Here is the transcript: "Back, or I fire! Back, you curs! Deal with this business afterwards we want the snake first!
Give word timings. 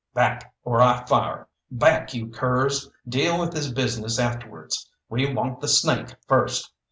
"Back, 0.15 0.55
or 0.63 0.81
I 0.81 1.05
fire! 1.05 1.47
Back, 1.69 2.15
you 2.15 2.29
curs! 2.29 2.89
Deal 3.07 3.39
with 3.39 3.51
this 3.53 3.71
business 3.71 4.17
afterwards 4.17 4.89
we 5.09 5.31
want 5.31 5.61
the 5.61 5.67
snake 5.67 6.15
first! 6.27 6.71